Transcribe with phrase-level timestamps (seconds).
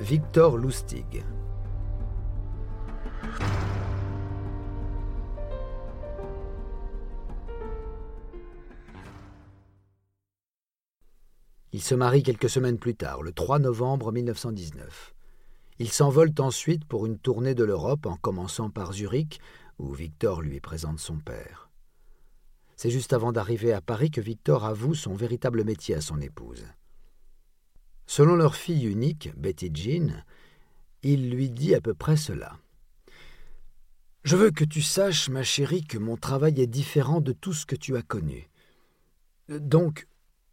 [0.00, 1.24] Victor Lustig.
[11.72, 15.14] Il se marie quelques semaines plus tard, le 3 novembre 1919.
[15.80, 19.40] Ils s'envolent ensuite pour une tournée de l'Europe en commençant par Zurich,
[19.80, 21.70] où Victor lui présente son père.
[22.76, 26.64] C'est juste avant d'arriver à Paris que Victor avoue son véritable métier à son épouse.
[28.08, 30.24] Selon leur fille unique, Betty Jean,
[31.02, 32.56] il lui dit à peu près cela.
[34.24, 37.66] Je veux que tu saches, ma chérie, que mon travail est différent de tout ce
[37.66, 38.48] que tu as connu.
[39.50, 40.06] Donc,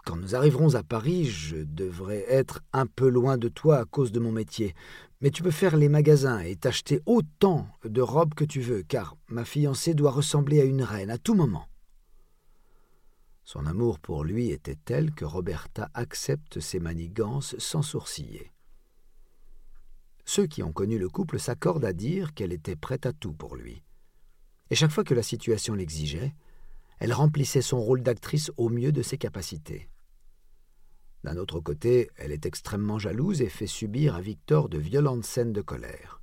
[0.04, 4.12] quand nous arriverons à Paris, je devrais être un peu loin de toi à cause
[4.12, 4.76] de mon métier.
[5.22, 9.16] Mais tu peux faire les magasins et t'acheter autant de robes que tu veux, car
[9.30, 11.70] ma fiancée doit ressembler à une reine à tout moment.
[13.46, 18.52] Son amour pour lui était tel que Roberta accepte ses manigances sans sourciller.
[20.26, 23.56] Ceux qui ont connu le couple s'accordent à dire qu'elle était prête à tout pour
[23.56, 23.84] lui.
[24.72, 26.34] Et chaque fois que la situation l'exigeait,
[26.98, 29.90] elle remplissait son rôle d'actrice au mieux de ses capacités.
[31.24, 35.54] D'un autre côté, elle est extrêmement jalouse et fait subir à Victor de violentes scènes
[35.54, 36.20] de colère.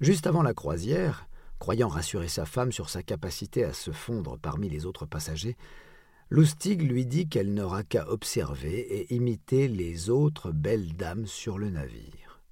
[0.00, 1.28] Juste avant la croisière,
[1.62, 5.56] croyant rassurer sa femme sur sa capacité à se fondre parmi les autres passagers,
[6.28, 11.70] Lustig lui dit qu'elle n'aura qu'à observer et imiter les autres belles dames sur le
[11.70, 12.42] navire.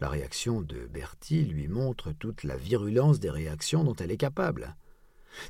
[0.00, 4.74] La réaction de Bertie lui montre toute la virulence des réactions dont elle est capable.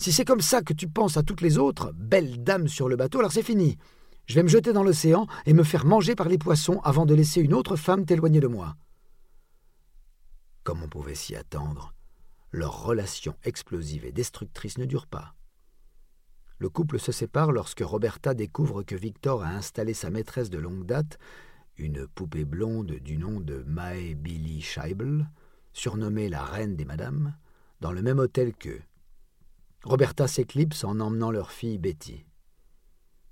[0.00, 2.96] Si c'est comme ça que tu penses à toutes les autres belles dames sur le
[2.96, 3.78] bateau, alors c'est fini.
[4.26, 7.14] Je vais me jeter dans l'océan et me faire manger par les poissons avant de
[7.14, 8.74] laisser une autre femme t'éloigner de moi.
[10.64, 11.94] Comme on pouvait s'y attendre,
[12.52, 15.34] leur relation explosive et destructrice ne dure pas.
[16.58, 20.84] Le couple se sépare lorsque Roberta découvre que Victor a installé sa maîtresse de longue
[20.84, 21.18] date,
[21.76, 25.28] une poupée blonde du nom de Mae Billy Scheibel,
[25.72, 27.36] surnommée la reine des madames,
[27.80, 28.82] dans le même hôtel qu'eux.
[29.84, 32.24] Roberta s'éclipse en emmenant leur fille Betty.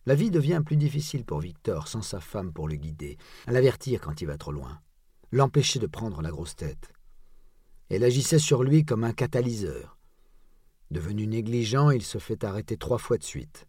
[0.04, 4.21] La vie devient plus difficile pour Victor sans sa femme pour le guider, l'avertir quand
[4.21, 4.81] il va trop loin,
[5.33, 6.93] l'empêcher de prendre la grosse tête.
[7.88, 9.97] Elle agissait sur lui comme un catalyseur.
[10.91, 13.66] Devenu négligent, il se fait arrêter trois fois de suite.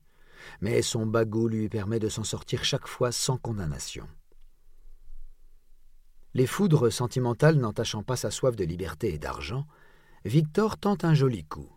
[0.62, 4.08] Mais son bagot lui permet de s'en sortir chaque fois sans condamnation.
[6.34, 9.66] Les foudres sentimentales n'entachant pas sa soif de liberté et d'argent,
[10.26, 11.70] Victor tente un joli coup.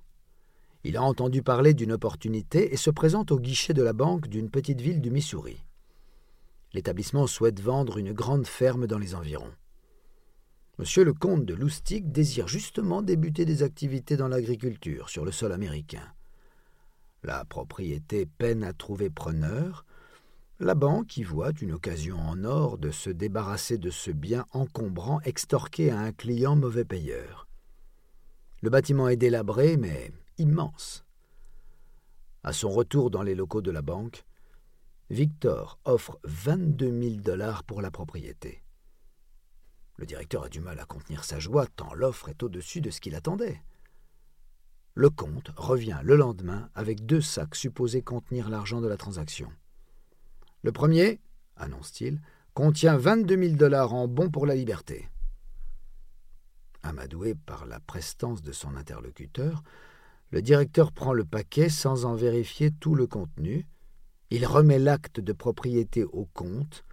[0.83, 4.51] Il a entendu parler d'une opportunité et se présente au guichet de la banque d'une
[4.51, 5.63] petite ville du Missouri.
[6.73, 9.53] L'établissement souhaite vendre une grande ferme dans les environs.
[10.81, 15.53] Monsieur le comte de Loustic désire justement débuter des activités dans l'agriculture sur le sol
[15.53, 16.15] américain.
[17.23, 19.85] La propriété peine à trouver preneur.
[20.59, 25.21] La banque y voit une occasion en or de se débarrasser de ce bien encombrant
[25.21, 27.47] extorqué à un client mauvais payeur.
[28.63, 31.05] Le bâtiment est délabré, mais immense.
[32.43, 34.25] À son retour dans les locaux de la banque,
[35.11, 38.60] Victor offre 22 000 dollars pour la propriété.
[40.01, 43.03] Le directeur a du mal à contenir sa joie tant l'offre est au-dessus de ce
[43.03, 43.63] qu'il attendait.
[44.95, 49.53] Le comte revient le lendemain avec deux sacs supposés contenir l'argent de la transaction.
[50.63, 51.21] Le premier,
[51.57, 52.23] annonce-t-il,
[52.55, 55.11] contient 22 000 dollars en bons pour la liberté.
[56.83, 59.63] Amadoué par la prestance de son interlocuteur,
[60.31, 63.67] le directeur prend le paquet sans en vérifier tout le contenu.
[64.31, 66.87] Il remet l'acte de propriété au compte,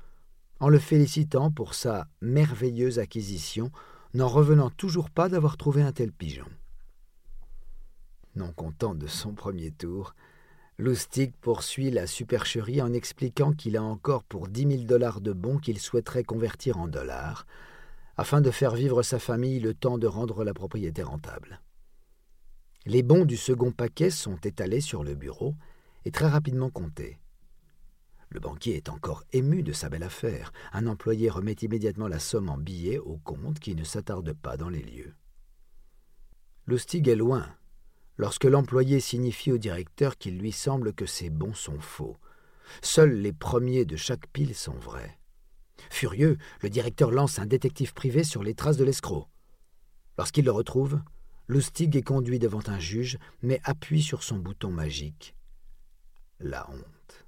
[0.60, 3.72] en le félicitant pour sa merveilleuse acquisition,
[4.14, 6.48] n'en revenant toujours pas d'avoir trouvé un tel pigeon.
[8.36, 10.16] Non content de son premier tour,
[10.80, 15.58] Loustic poursuit la supercherie en expliquant qu'il a encore pour dix mille dollars de bons
[15.58, 17.48] qu'il souhaiterait convertir en dollars,
[18.16, 21.62] afin de faire vivre sa famille le temps de rendre la propriété rentable.
[22.86, 25.56] Les bons du second paquet sont étalés sur le bureau
[26.06, 27.18] et très rapidement comptés.
[28.30, 30.52] Le banquier est encore ému de sa belle affaire.
[30.74, 34.70] Un employé remet immédiatement la somme en billets au compte qui ne s'attarde pas dans
[34.70, 35.14] les lieux.
[36.68, 37.48] Lustig est loin
[38.18, 42.18] lorsque l'employé signifie au directeur qu'il lui semble que ces bons sont faux.
[42.82, 45.18] Seuls les premiers de chaque pile sont vrais.
[45.90, 49.30] Furieux, le directeur lance un détective privé sur les traces de l'escroc.
[50.18, 51.00] Lorsqu'il le retrouve,
[51.48, 55.36] Lustig est conduit devant un juge, mais appuie sur son bouton magique.
[56.40, 57.27] La honte.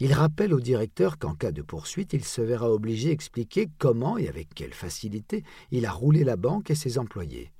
[0.00, 4.28] Il rappelle au directeur qu'en cas de poursuite, il se verra obligé d'expliquer comment et
[4.28, 5.42] avec quelle facilité
[5.72, 7.52] il a roulé la banque et ses employés.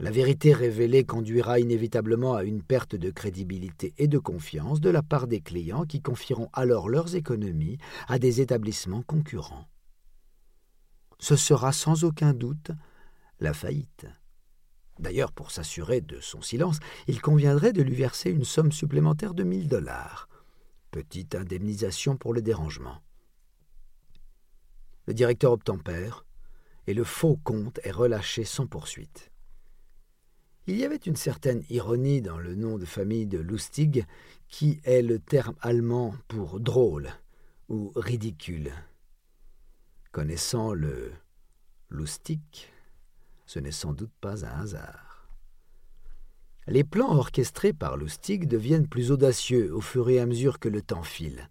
[0.00, 5.02] La vérité révélée conduira inévitablement à une perte de crédibilité et de confiance de la
[5.02, 9.66] part des clients qui confieront alors leurs économies à des établissements concurrents.
[11.20, 12.70] ce sera sans aucun doute
[13.40, 14.06] la faillite.
[15.00, 19.42] D'ailleurs, pour s'assurer de son silence, il conviendrait de lui verser une somme supplémentaire de
[19.42, 20.27] mille dollars.
[20.90, 23.02] Petite indemnisation pour le dérangement.
[25.06, 26.24] Le directeur obtempère,
[26.86, 29.30] et le faux comte est relâché sans poursuite.
[30.66, 34.06] Il y avait une certaine ironie dans le nom de famille de Lustig,
[34.48, 37.10] qui est le terme allemand pour drôle
[37.68, 38.72] ou ridicule.
[40.12, 41.12] Connaissant le
[41.90, 42.70] Lustig,
[43.46, 45.07] ce n'est sans doute pas un hasard.
[46.70, 50.82] Les plans orchestrés par Lustig deviennent plus audacieux au fur et à mesure que le
[50.82, 51.48] temps file.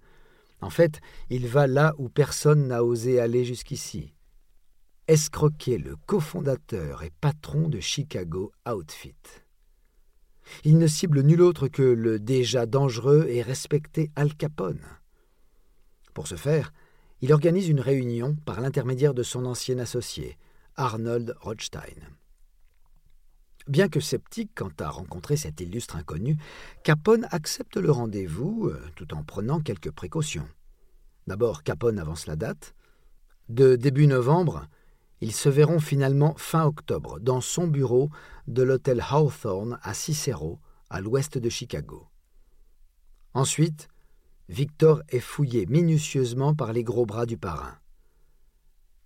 [0.62, 4.14] En fait, il va là où personne n'a osé aller jusqu'ici.
[5.08, 9.16] Escroquer le cofondateur et patron de Chicago Outfit.
[10.64, 14.86] Il ne cible nul autre que le déjà dangereux et respecté Al Capone.
[16.14, 16.72] Pour ce faire,
[17.22, 20.38] il organise une réunion par l'intermédiaire de son ancien associé,
[20.76, 22.18] Arnold Rothstein.
[23.68, 26.38] Bien que sceptique quant à rencontrer cet illustre inconnu,
[26.84, 30.48] Capone accepte le rendez-vous euh, tout en prenant quelques précautions.
[31.28, 32.76] D'abord, Capone avance la date.
[33.50, 34.68] De début novembre,
[35.20, 38.10] ils se verront finalement fin octobre dans son bureau
[38.48, 40.60] de l'hôtel Hawthorne à Cicero,
[40.90, 42.08] à l'ouest de Chicago.
[43.34, 43.90] Ensuite,
[44.48, 47.78] Victor est fouillé minutieusement par les gros bras du parrain.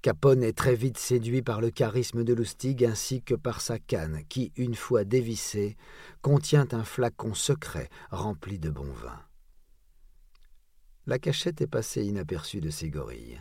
[0.02, 4.24] Capone est très vite séduit par le charisme de Lustig ainsi que par sa canne
[4.30, 5.78] qui, une fois dévissée,
[6.24, 9.20] contient un flacon secret rempli de bon vin.
[11.06, 13.40] La cachette est passée inaperçue de ces gorilles.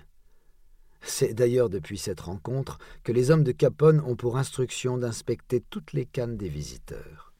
[1.01, 5.95] C'est d'ailleurs depuis cette rencontre que les hommes de Capone ont pour instruction d'inspecter toutes
[5.95, 7.33] les cannes des visiteurs.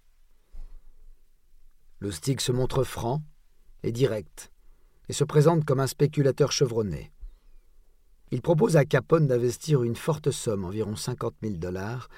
[2.01, 3.23] Lustig se montre franc
[3.83, 4.51] et direct
[5.11, 7.13] et se présente comme un spéculateur chevronné.
[8.33, 12.09] Il propose à Capone d'investir une forte somme, environ 50 000 dollars,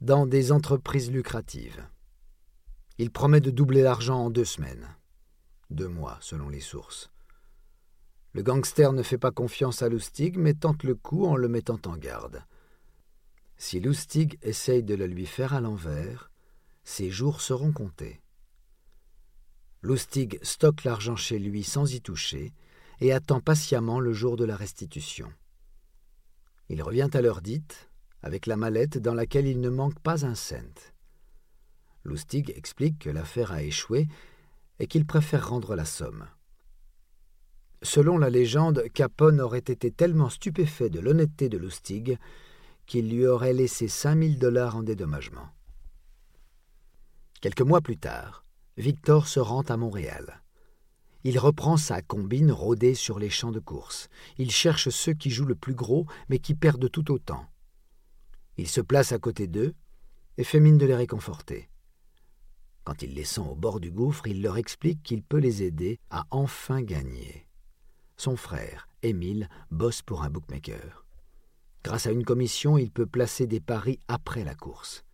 [0.00, 1.84] dans des entreprises lucratives.
[2.98, 4.88] Il promet de doubler l'argent en deux semaines.
[5.70, 7.10] Deux mois, selon les sources.
[8.34, 11.80] Le gangster ne fait pas confiance à Lustig, mais tente le coup en le mettant
[11.86, 12.44] en garde.
[13.56, 16.30] Si Lustig essaye de le lui faire à l'envers,
[16.84, 18.20] ses jours seront comptés.
[19.82, 22.52] Lustig stocke l'argent chez lui sans y toucher
[23.00, 25.32] et attend patiemment le jour de la restitution.
[26.68, 27.90] Il revient à l'heure dite,
[28.22, 30.92] avec la mallette dans laquelle il ne manque pas un cent.
[32.04, 34.08] Lustig explique que l'affaire a échoué
[34.78, 36.26] et qu'il préfère rendre la somme.
[37.82, 42.18] Selon la légende, Capone aurait été tellement stupéfait de l'honnêteté de Lustig
[42.86, 45.48] qu'il lui aurait laissé cinq mille dollars en dédommagement.
[47.40, 48.44] Quelques mois plus tard,
[48.76, 50.42] Victor se rend à Montréal.
[51.24, 54.08] Il reprend sa combine rodée sur les champs de course.
[54.38, 57.46] Il cherche ceux qui jouent le plus gros, mais qui perdent tout autant.
[58.56, 59.74] Il se place à côté d'eux
[60.36, 61.68] et fait mine de les réconforter.
[62.84, 65.98] Quand il les sent au bord du gouffre, il leur explique qu'il peut les aider
[66.10, 67.46] à enfin gagner.
[68.16, 71.04] Son frère, Émile, bosse pour un bookmaker.
[71.84, 75.04] Grâce à une commission, il peut placer des paris après la course.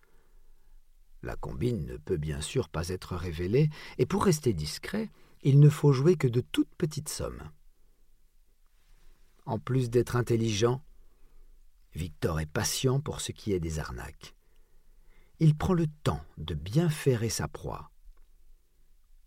[1.22, 5.10] La combine ne peut bien sûr pas être révélée, et pour rester discret,
[5.44, 7.50] il ne faut jouer que de toutes petites sommes.
[9.44, 10.82] En plus d'être intelligent,
[11.94, 14.34] Victor est patient pour ce qui est des arnaques.
[15.40, 17.90] Il prend le temps de bien ferrer sa proie.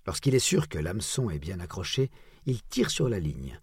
[0.08, 2.10] Lorsqu'il est sûr que l'hameçon est bien accroché,
[2.48, 3.60] il tire sur la ligne.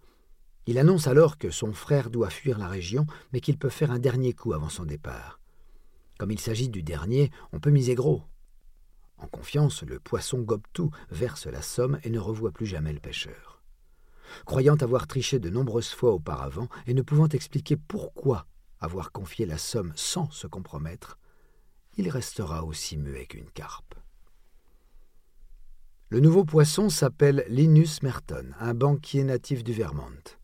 [0.65, 3.99] Il annonce alors que son frère doit fuir la région, mais qu'il peut faire un
[3.99, 5.41] dernier coup avant son départ.
[6.17, 8.23] Comme il s'agit du dernier, on peut miser gros.
[9.17, 12.99] En confiance, le poisson gobe tout, verse la somme et ne revoit plus jamais le
[12.99, 13.61] pêcheur.
[14.45, 18.47] Croyant avoir triché de nombreuses fois auparavant et ne pouvant expliquer pourquoi
[18.79, 21.17] avoir confié la somme sans se compromettre,
[21.97, 23.95] il restera aussi muet qu'une carpe.
[26.09, 30.37] Le nouveau poisson s'appelle Linus Merton, un banquier natif du Vermont.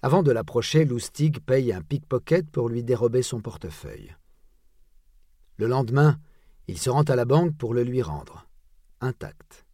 [0.00, 4.14] Avant de l'approcher, Lustig paye un pickpocket pour lui dérober son portefeuille.
[5.56, 6.18] Le lendemain,
[6.68, 8.46] il se rend à la banque pour le lui rendre,
[9.00, 9.64] intact.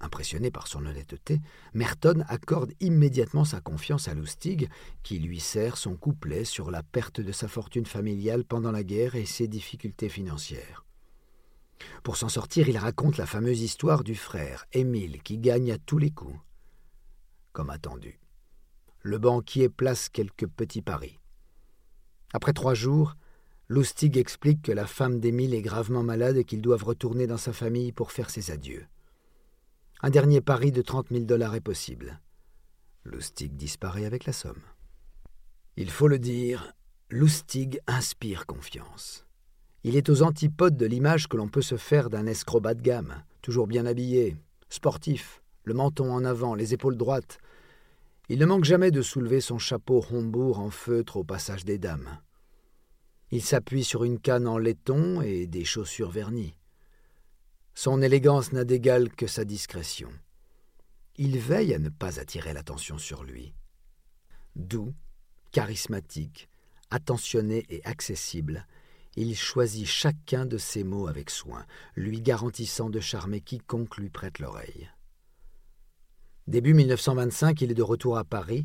[0.00, 1.40] Impressionné par son honnêteté,
[1.72, 4.68] Merton accorde immédiatement sa confiance à Lustig,
[5.02, 9.14] qui lui sert son couplet sur la perte de sa fortune familiale pendant la guerre
[9.14, 10.84] et ses difficultés financières.
[12.02, 15.98] Pour s'en sortir, il raconte la fameuse histoire du frère, Émile, qui gagne à tous
[15.98, 16.38] les coups.
[17.52, 18.20] Comme attendu.
[19.00, 21.18] Le banquier place quelques petits paris.
[22.32, 23.16] Après trois jours,
[23.74, 27.52] Lustig explique que la femme d'Émile est gravement malade et qu'ils doivent retourner dans sa
[27.52, 28.86] famille pour faire ses adieux.
[30.00, 32.20] Un dernier pari de trente mille dollars est possible.
[33.04, 34.62] Lustig disparaît avec la somme.
[35.76, 36.72] Il faut le dire,
[37.10, 39.26] Lustig inspire confiance.
[39.82, 43.24] Il est aux antipodes de l'image que l'on peut se faire d'un escroc de gamme,
[43.42, 44.36] toujours bien habillé,
[44.68, 47.38] sportif, le menton en avant, les épaules droites.
[48.28, 52.20] Il ne manque jamais de soulever son chapeau Hombourg en feutre au passage des dames.
[53.34, 56.54] Il s'appuie sur une canne en laiton et des chaussures vernies.
[57.74, 60.08] Son élégance n'a d'égal que sa discrétion.
[61.16, 63.52] Il veille à ne pas attirer l'attention sur lui.
[64.54, 64.94] Doux,
[65.50, 66.48] charismatique,
[66.90, 68.68] attentionné et accessible,
[69.16, 74.38] il choisit chacun de ses mots avec soin, lui garantissant de charmer quiconque lui prête
[74.38, 74.88] l'oreille.
[76.46, 78.64] Début 1925, il est de retour à Paris,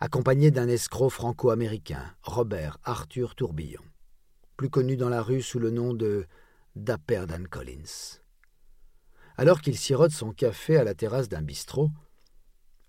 [0.00, 3.84] accompagné d'un escroc franco-américain, Robert Arthur Tourbillon,
[4.58, 6.26] plus connu dans la rue sous le nom de
[6.74, 8.18] Dapper Dan Collins.
[9.36, 11.90] Alors qu'il sirote son café à la terrasse d'un bistrot,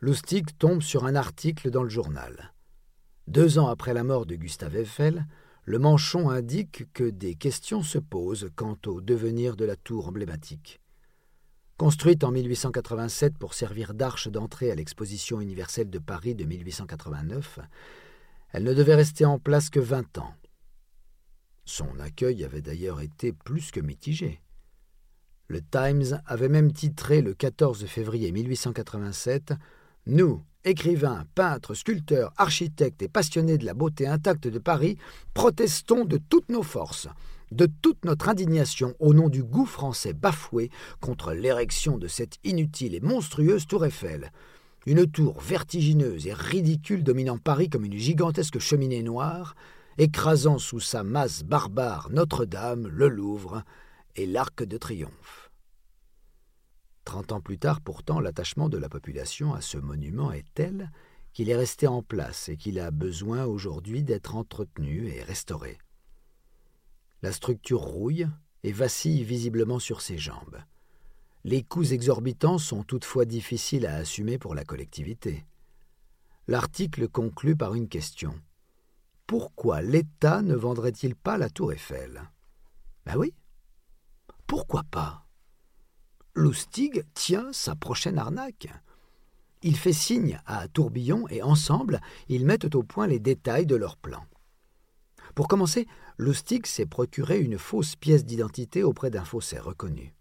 [0.02, 2.54] Lustig tombe sur un article dans le journal.
[3.28, 5.28] Deux ans après la mort de Gustave Eiffel,
[5.64, 10.82] le manchon indique que des questions se posent quant au devenir de la tour emblématique.
[11.78, 17.60] Construite en 1887 pour servir d'arche d'entrée à l'exposition universelle de Paris de 1889,
[18.54, 20.34] elle ne devait rester en place que vingt ans.
[21.72, 24.42] Son accueil avait d'ailleurs été plus que mitigé.
[25.48, 29.54] Le Times avait même titré le 14 février 1887
[30.08, 34.98] Nous, écrivains, peintres, sculpteurs, architectes et passionnés de la beauté intacte de Paris,
[35.36, 37.08] protestons de toutes nos forces,
[37.52, 40.72] de toute notre indignation au nom du goût français bafoué
[41.02, 44.32] contre l'érection de cette inutile et monstrueuse tour Eiffel.
[44.88, 49.54] Une tour vertigineuse et ridicule dominant Paris comme une gigantesque cheminée noire,
[50.00, 53.64] écrasant sous sa masse barbare Notre-Dame, le Louvre
[54.16, 55.52] et l'Arc de Triomphe.
[57.04, 60.90] Trente ans plus tard, pourtant, l'attachement de la population à ce monument est tel
[61.34, 65.78] qu'il est resté en place et qu'il a besoin aujourd'hui d'être entretenu et restauré.
[67.22, 68.26] La structure rouille
[68.64, 70.64] et vacille visiblement sur ses jambes.
[71.44, 75.44] Les coûts exorbitants sont toutefois difficiles à assumer pour la collectivité.
[76.48, 78.34] L'article conclut par une question.
[79.30, 82.24] Pourquoi l'État ne vendrait-il pas la tour Eiffel?
[83.06, 83.36] Ben oui,
[84.48, 85.28] pourquoi pas?
[86.36, 88.70] Lustig tient sa prochaine arnaque.
[89.62, 93.98] Il fait signe à Tourbillon et ensemble, ils mettent au point les détails de leur
[93.98, 94.26] plan.
[95.36, 95.86] Pour commencer,
[96.18, 100.16] Lustig s'est procuré une fausse pièce d'identité auprès d'un faussaire reconnu.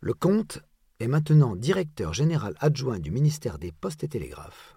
[0.00, 0.60] Le comte
[0.98, 4.76] est maintenant directeur général adjoint du ministère des Postes et Télégraphes.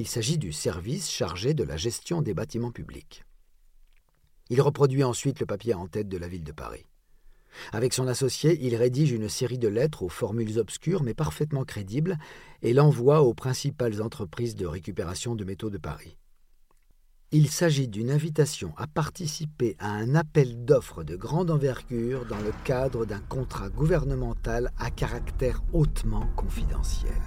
[0.00, 3.24] Il s'agit du service chargé de la gestion des bâtiments publics.
[4.48, 6.86] Il reproduit ensuite le papier en tête de la ville de Paris.
[7.72, 12.16] Avec son associé, il rédige une série de lettres aux formules obscures mais parfaitement crédibles
[12.62, 16.16] et l'envoie aux principales entreprises de récupération de métaux de Paris.
[17.32, 22.52] Il s'agit d'une invitation à participer à un appel d'offres de grande envergure dans le
[22.64, 27.20] cadre d'un contrat gouvernemental à caractère hautement confidentiel.